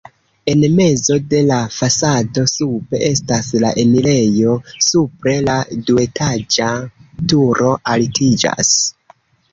[0.51, 4.55] En mezo de la fasado sube estas la enirejo,
[4.87, 5.59] supre la
[5.91, 6.71] duetaĝa
[7.35, 8.73] turo altiĝas.